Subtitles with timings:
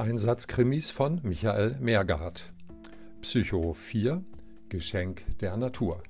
[0.00, 2.54] Einsatzkrimis von Michael Meergard.
[3.20, 4.24] Psycho 4
[4.70, 6.02] Geschenk der Natur.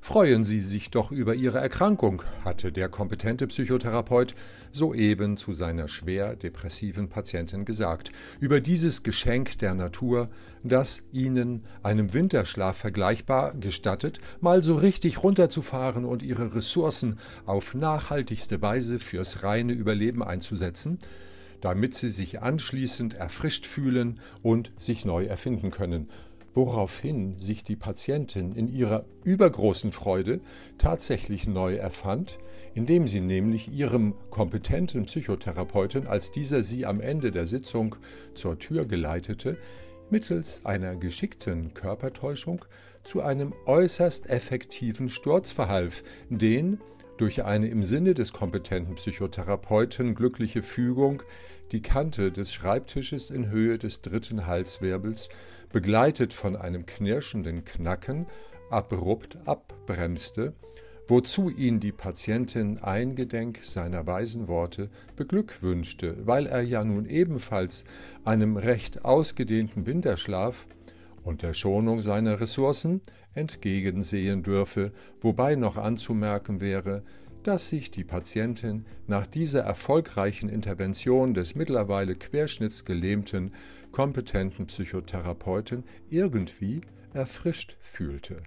[0.00, 4.36] Freuen Sie sich doch über Ihre Erkrankung, hatte der kompetente Psychotherapeut
[4.70, 8.12] soeben zu seiner schwer depressiven Patientin gesagt.
[8.38, 10.28] Über dieses Geschenk der Natur,
[10.62, 18.62] das Ihnen einem Winterschlaf vergleichbar gestattet, mal so richtig runterzufahren und Ihre Ressourcen auf nachhaltigste
[18.62, 20.98] Weise fürs reine Überleben einzusetzen,
[21.60, 26.08] damit Sie sich anschließend erfrischt fühlen und sich neu erfinden können.
[26.54, 30.40] Woraufhin sich die Patientin in ihrer übergroßen Freude
[30.76, 32.38] tatsächlich neu erfand,
[32.74, 37.96] indem sie nämlich ihrem kompetenten Psychotherapeuten, als dieser sie am Ende der Sitzung
[38.34, 39.56] zur Tür geleitete,
[40.10, 42.64] mittels einer geschickten Körpertäuschung
[43.04, 46.80] zu einem äußerst effektiven Sturz verhalf, den
[47.18, 51.22] durch eine im Sinne des kompetenten Psychotherapeuten glückliche Fügung
[51.72, 55.28] die Kante des Schreibtisches in Höhe des dritten Halswirbels,
[55.70, 58.26] begleitet von einem knirschenden Knacken,
[58.70, 60.54] abrupt abbremste,
[61.06, 67.84] wozu ihn die Patientin eingedenk seiner weisen Worte beglückwünschte, weil er ja nun ebenfalls
[68.24, 70.66] einem recht ausgedehnten Winterschlaf
[71.28, 73.02] und der Schonung seiner Ressourcen
[73.34, 77.02] entgegensehen dürfe, wobei noch anzumerken wäre,
[77.42, 83.52] dass sich die Patientin nach dieser erfolgreichen Intervention des mittlerweile querschnittsgelähmten,
[83.92, 86.80] kompetenten Psychotherapeuten irgendwie
[87.12, 88.42] erfrischt fühlte.